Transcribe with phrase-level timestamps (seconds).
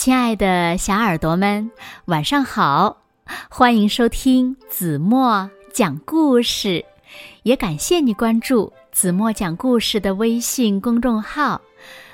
[0.00, 1.70] 亲爱的小耳朵们，
[2.06, 3.02] 晚上好！
[3.50, 6.82] 欢迎收听子墨讲故事，
[7.42, 11.60] 也感谢你关注子墨讲故事的微信公众号。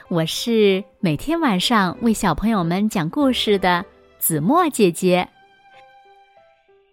[0.09, 3.85] 我是每天晚上为小朋友们讲故事的
[4.19, 5.29] 子墨姐姐。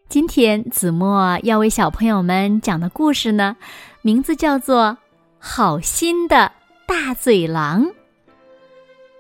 [0.08, 3.58] 今天子墨要为小朋友们讲的故事呢，
[4.04, 4.84] 名字叫做
[5.40, 6.52] 《好心的
[6.86, 7.86] 大嘴狼》。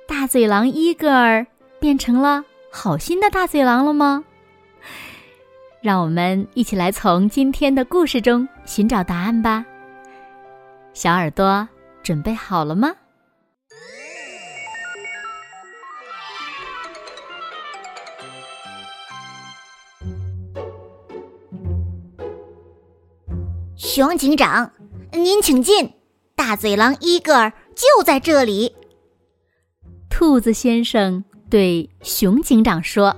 [0.07, 1.47] 大嘴狼伊戈尔。
[1.83, 4.23] 变成了好心的大嘴狼了吗？
[5.81, 9.65] 让我们一起来从今天的故事中寻找答案吧。
[10.93, 11.67] 小耳朵
[12.01, 12.95] 准备好了吗？
[23.75, 24.71] 熊警长，
[25.11, 25.91] 您请进。
[26.33, 28.73] 大嘴狼伊戈尔就在这里。
[30.09, 31.25] 兔子先生。
[31.53, 33.15] 对熊警长说：“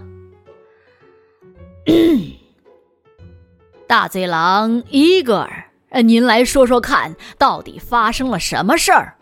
[3.88, 9.16] 大嘴狼伊戈尔，您来说说看，到底发生了什么事儿？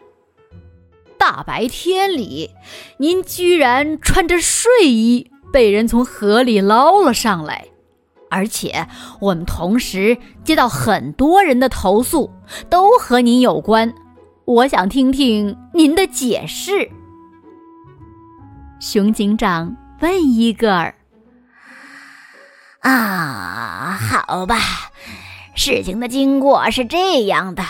[1.16, 2.50] 大白天里，
[2.98, 7.68] 您居然穿着睡衣被人从河里捞了上来，
[8.32, 8.88] 而且
[9.20, 12.32] 我们同时接到很多人的投诉，
[12.68, 13.94] 都和您有关。
[14.46, 16.90] 我想听听您的解释。”
[18.86, 20.94] 熊警长问伊戈尔
[22.84, 24.58] ：“啊，好吧，
[25.56, 27.64] 事情的经过是这样的。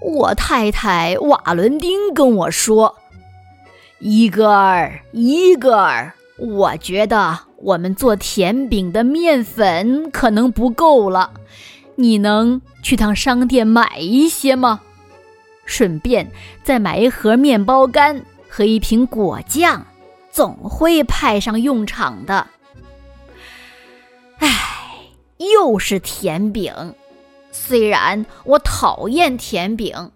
[0.00, 2.96] 我太太瓦伦丁跟我说，
[3.98, 11.34] 伊戈尔，伊戈尔，我觉得我们做甜饼的面粉可能不够了，
[11.96, 14.80] 你能去趟商店买一些吗？
[15.66, 16.32] 顺便
[16.64, 19.84] 再买一盒面包干和一瓶果酱。”
[20.32, 22.46] 总会派上用场的。
[24.38, 24.48] 唉，
[25.36, 26.94] 又是甜饼。
[27.52, 30.10] 虽然我讨厌甜饼，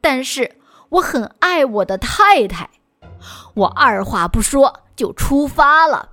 [0.00, 0.56] 但是
[0.88, 2.68] 我很爱我的太太。
[3.54, 6.08] 我二话不说就出发了，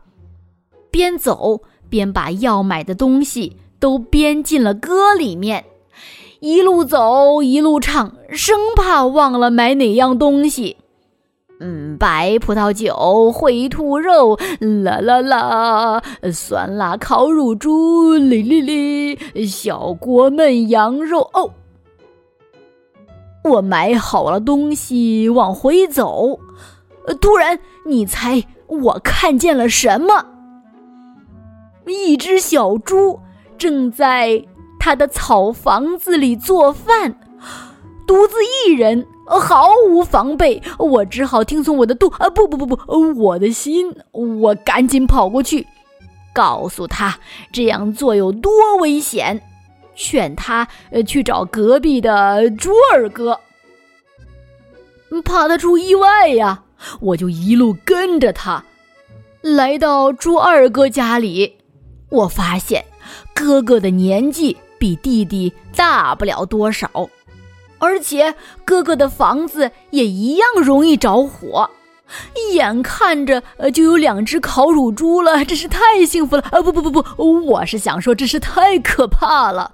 [0.91, 5.65] 边走边把要买的东西都编进了歌里面，
[6.41, 10.77] 一路走一路唱，生怕忘了买哪样东西。
[11.59, 12.93] 嗯，白葡萄酒
[13.33, 14.37] 烩兔肉，
[14.83, 21.21] 啦啦啦，酸辣烤乳猪，哩哩哩，小锅焖羊肉。
[21.33, 21.51] 哦，
[23.43, 26.39] 我买好了东西往回走，
[27.19, 30.25] 突然，你猜我看见了什么？
[31.87, 33.19] 一只小猪
[33.57, 34.45] 正在
[34.79, 37.19] 它的草房子里做饭，
[38.05, 39.07] 独自一人。
[39.27, 42.77] 毫无防备，我只好听从我的肚啊，不不不不，
[43.19, 43.93] 我的心。
[44.11, 45.67] 我赶紧跑过去，
[46.33, 47.19] 告诉他
[47.51, 49.41] 这样做有多危险，
[49.95, 53.39] 劝他呃去找隔壁的猪二哥。
[55.23, 56.63] 怕他出意外呀，
[56.99, 58.63] 我就一路跟着他，
[59.41, 61.55] 来到猪二哥家里。
[62.09, 62.85] 我发现
[63.33, 67.09] 哥哥的年纪比弟弟大不了多少。
[67.79, 71.69] 而且哥哥的房子也一样容易着火，
[72.53, 76.61] 眼看着呃就有两只烤乳猪了， 真是太幸福了啊！
[76.61, 79.73] 不不不不，我是想说，真是太可怕了。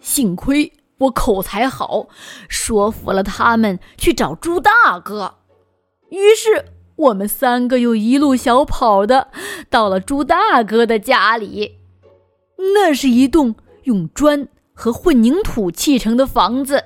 [0.00, 2.08] 幸亏我口才好，
[2.48, 5.34] 说服了他们去找猪大哥。
[6.10, 6.64] 于是
[6.96, 9.28] 我们三个又一路小跑的
[9.70, 11.76] 到了猪大哥的家里，
[12.74, 13.54] 那是一栋
[13.84, 16.84] 用砖和混凝土砌成的房子。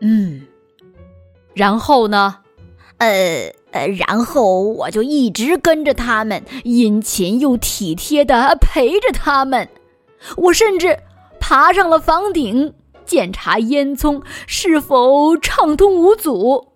[0.00, 0.46] 嗯，
[1.54, 2.38] 然后呢？
[2.98, 9.68] 呃呃，然后我就一直跟着他们，殷勤又体贴的陪着他们。
[10.36, 10.98] 我甚至
[11.38, 12.72] 爬上了房顶，
[13.04, 16.68] 检查烟囱是否畅通无阻。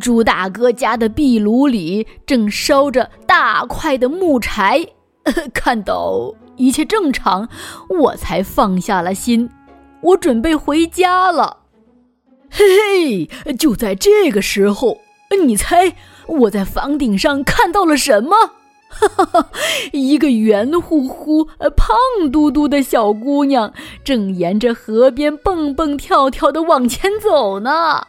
[0.00, 4.86] 朱大哥家的壁炉里正烧着大块的木柴，
[5.52, 7.48] 看到一切正常，
[7.90, 9.50] 我才放下了心。
[10.00, 11.58] 我准备回家了。
[12.50, 14.98] 嘿嘿，就在这个时候，
[15.44, 15.94] 你猜
[16.26, 18.36] 我在房顶上看到了什么？
[18.88, 19.50] 哈哈哈，
[19.92, 21.44] 一个圆乎乎、
[21.76, 28.06] 胖嘟嘟的小姑娘正沿着河边蹦蹦跳跳的往前走呢。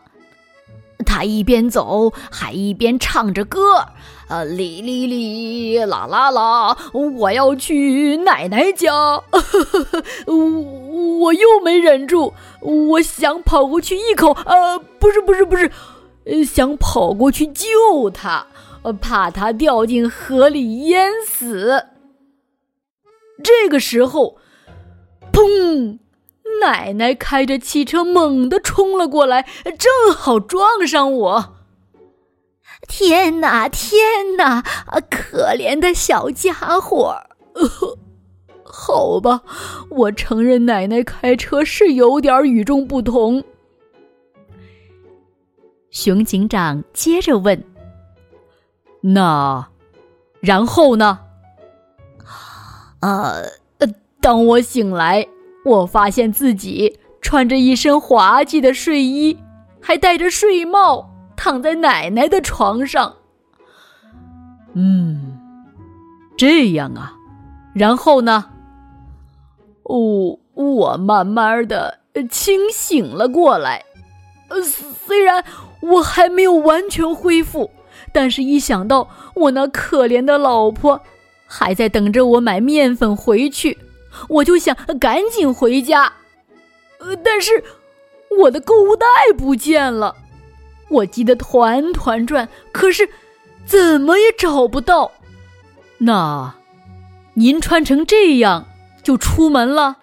[1.05, 3.87] 她一边走还一边唱着歌，
[4.29, 8.91] 呃，哩哩哩，啦啦啦，我要去奶奶家。
[10.27, 15.71] 我又没忍住，我想跑过去一口，呃，不是不是不是，
[16.45, 18.47] 想跑过去救他，
[19.01, 21.85] 怕他掉进河里淹死。
[23.43, 24.37] 这个时候，
[25.31, 25.99] 砰！
[26.61, 29.45] 奶奶开着汽车猛地冲了过来，
[29.77, 31.56] 正好撞上我。
[32.87, 34.61] 天哪，天哪！
[35.09, 37.15] 可怜的小家伙。
[38.63, 39.41] 好吧，
[39.89, 43.43] 我承认奶奶开车是有点与众不同。
[45.89, 47.63] 熊警长接着问
[49.01, 49.69] ：“那，
[50.39, 51.19] 然后呢？”
[53.01, 53.43] 呃，
[54.21, 55.27] 当我醒来，
[55.65, 59.37] 我发现自己穿着一身滑稽的睡衣，
[59.81, 63.15] 还戴着睡帽，躺在奶奶的床上。
[64.73, 65.39] 嗯，
[66.35, 67.13] 这样啊。
[67.73, 68.45] 然后呢？
[69.83, 71.99] 哦，我慢慢的
[72.29, 73.85] 清醒了过来。
[74.49, 75.43] 呃，虽然
[75.81, 77.71] 我还没有完全恢复，
[78.11, 81.01] 但是一想到我那可怜的老婆
[81.45, 83.77] 还在等着我买面粉回去，
[84.27, 86.11] 我就想赶紧回家。
[86.99, 87.63] 呃，但是
[88.39, 89.05] 我的购物袋
[89.37, 90.15] 不见了，
[90.89, 93.09] 我急得团团转，可是
[93.65, 95.11] 怎么也找不到。
[95.99, 96.55] 那，
[97.33, 98.65] 您穿成这样
[99.03, 99.97] 就出门了？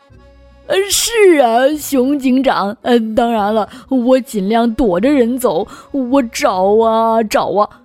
[0.66, 2.76] 呃，是啊，熊警长。
[2.82, 5.69] 呃，当然了，我尽量躲着人走。
[5.92, 7.82] 我找啊找啊，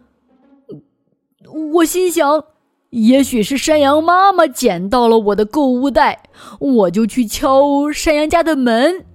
[1.73, 2.45] 我心想，
[2.91, 6.23] 也许是山羊妈妈捡到了我的购物袋，
[6.59, 9.05] 我就去敲山羊家的门。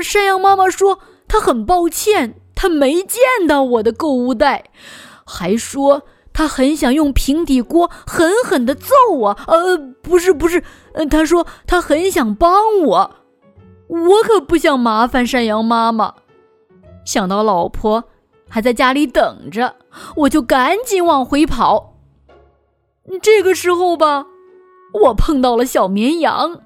[0.00, 3.18] 山羊妈妈说，她很抱歉，他没见
[3.48, 4.70] 到我的购物袋，
[5.26, 6.02] 还说。
[6.32, 10.62] 他很想用平底锅狠狠的揍我，呃，不是不是，
[11.10, 13.16] 他说他很想帮我，
[13.88, 16.14] 我可不想麻烦山羊妈妈。
[17.04, 18.04] 想到老婆
[18.48, 19.74] 还在家里等着，
[20.16, 21.96] 我就赶紧往回跑。
[23.20, 24.24] 这个时候吧，
[25.02, 26.60] 我碰到了小绵羊。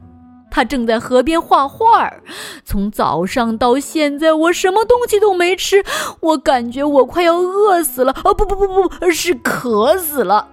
[0.56, 2.22] 他正在河边画画儿，
[2.64, 5.84] 从早上到现在，我什么东西都没吃，
[6.20, 8.12] 我感觉我快要饿死了。
[8.12, 10.48] 啊，不不不不，是渴死了。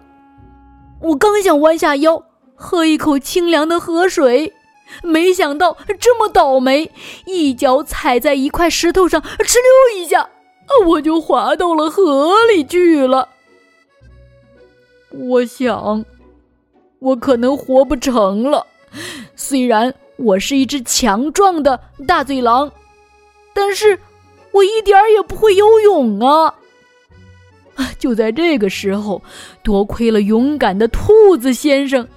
[1.00, 2.22] 我刚想弯下腰
[2.54, 4.52] 喝一口清凉的河水，
[5.04, 6.92] 没想到这么倒霉，
[7.26, 10.30] 一脚踩在一块石头上，哧溜一下，
[10.88, 13.30] 我就滑到了河里去了。
[15.12, 16.04] 我想，
[17.00, 18.68] 我可能活不成了。
[19.36, 22.72] 虽然我是一只强壮的大嘴狼，
[23.54, 24.00] 但是
[24.52, 26.56] 我一点儿也不会游泳啊！
[27.98, 29.22] 就在这个时候，
[29.64, 32.08] 多亏了勇敢的兔子先生，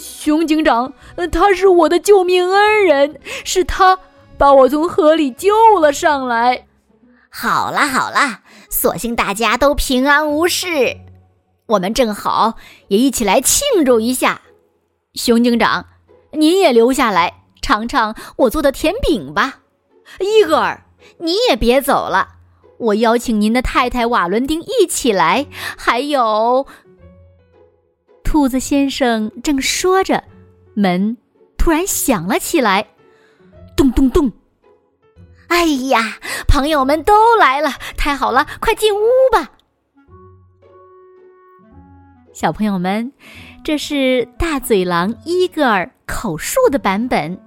[0.00, 0.92] 熊警长，
[1.32, 3.98] 他是我的救命恩人，是他
[4.38, 6.66] 把我从河里救了上来。
[7.28, 10.96] 好啦好啦，所幸大家都平安无事，
[11.66, 12.56] 我们正好
[12.86, 14.42] 也一起来庆祝一下，
[15.14, 15.86] 熊警长。
[16.32, 19.60] 您也留下来尝尝我做的甜饼吧，
[20.20, 20.84] 伊格尔，
[21.18, 22.36] 你也别走了，
[22.78, 25.46] 我邀请您的太太瓦伦丁一起来，
[25.76, 26.66] 还有……
[28.22, 30.24] 兔子先生正说着，
[30.74, 31.16] 门
[31.58, 32.86] 突然响了起来，
[33.76, 34.32] 咚咚咚！
[35.48, 39.00] 哎呀，朋友们都来了，太好了，快进屋
[39.32, 39.50] 吧，
[42.40, 43.12] 小朋友们，
[43.62, 45.90] 这是大嘴狼伊格尔。
[46.06, 47.38] 口述的版本，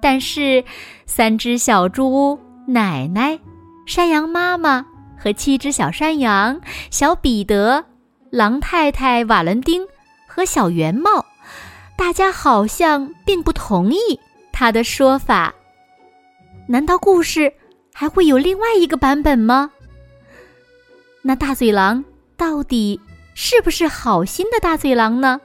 [0.00, 0.64] 但是
[1.04, 3.36] 三只小猪、奶奶、
[3.88, 4.86] 山羊妈妈
[5.18, 6.60] 和七只小山羊、
[6.92, 7.84] 小彼得、
[8.30, 9.84] 狼太太瓦伦丁
[10.28, 11.26] 和小圆帽，
[11.98, 13.98] 大家好像并不同意
[14.52, 15.52] 他的说法。
[16.68, 17.52] 难道故事
[17.92, 19.72] 还会有另外一个版本吗？
[21.20, 22.04] 那大嘴狼
[22.36, 23.00] 到底
[23.42, 25.40] 是不是好心的大嘴狼呢？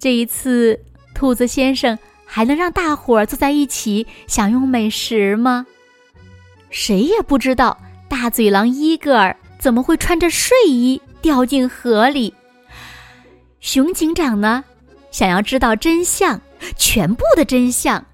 [0.00, 0.80] 这一次。
[1.14, 5.64] 兔子先生还能让大伙儿坐在一起享用美食吗？
[6.68, 12.34] 谁也不知道大嘴狼伊格尔怎么会穿着睡衣掉进河里。
[13.60, 14.64] 熊警长呢，
[15.10, 16.38] 想要知道真相，
[16.76, 18.04] 全部的真相。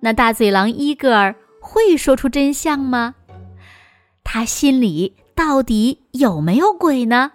[0.00, 3.14] 那大嘴狼伊格尔会说出真相吗？
[4.24, 7.32] 他心里到底有没有鬼呢？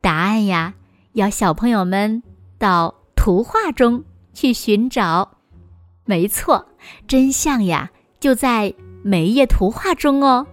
[0.00, 0.74] 答案呀，
[1.12, 2.22] 要小朋友们。
[2.58, 4.04] 到图画中
[4.34, 5.38] 去寻找，
[6.04, 6.66] 没错，
[7.08, 10.46] 真相呀就在每一页图画中哦。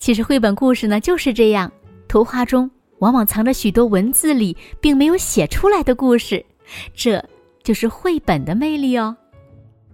[0.00, 1.70] 其实绘本故事呢就是这样，
[2.08, 2.68] 图画中
[2.98, 6.44] 往往藏着许多文字里并没有写出来的故事，
[6.92, 7.24] 这
[7.62, 9.16] 就是绘本的魅力哦。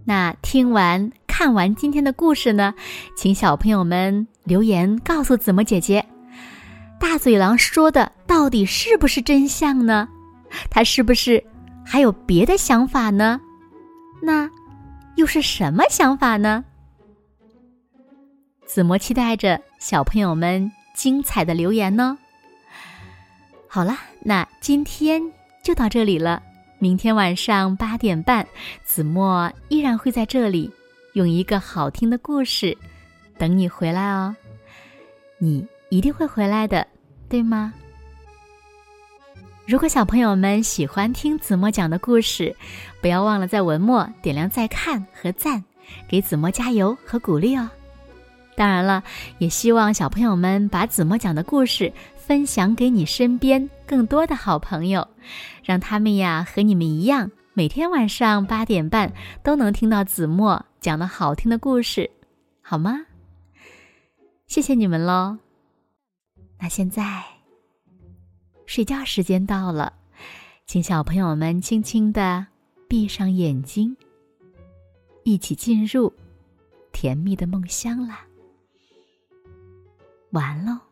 [0.07, 2.75] 那听完看完今天的故事呢，
[3.17, 6.05] 请小朋友们留言告诉子墨姐姐。
[6.99, 10.07] 大嘴狼说的到底是不是真相呢？
[10.69, 11.43] 他是不是
[11.83, 13.41] 还有别的想法呢？
[14.21, 14.51] 那
[15.17, 16.63] 又是什么想法呢？
[18.67, 22.19] 子墨期待着小朋友们精彩的留言呢。
[23.67, 25.23] 好了，那今天
[25.65, 26.43] 就到这里了。
[26.79, 28.47] 明天晚上八点半，
[28.85, 30.71] 子墨依然会在这里，
[31.15, 32.77] 用一个好听的故事
[33.39, 34.35] 等你回来哦。
[35.39, 36.87] 你一定会回来的，
[37.29, 37.73] 对吗？
[39.67, 42.55] 如果小朋友们喜欢听子墨讲的故事，
[43.01, 45.63] 不要忘了在文末点亮再看和赞，
[46.09, 47.71] 给子墨加油和鼓励哦。
[48.57, 49.03] 当然了，
[49.39, 55.07] 也希望小朋友们把子墨讲的故事分享给你身边更多的好朋友，
[55.65, 59.13] 让他们呀和你们一样，每天晚上八点半
[59.43, 62.11] 都能听到子墨讲的好听的故事，
[62.63, 63.07] 好吗？
[64.47, 65.39] 谢谢你们喽。
[66.59, 67.23] 那现在。
[68.67, 69.93] 睡觉时间到了，
[70.65, 72.47] 请小朋友们轻轻的
[72.89, 73.97] 闭上眼睛，
[75.25, 76.13] 一起进入
[76.93, 78.25] 甜蜜的梦乡啦。
[80.31, 80.90] 完喽。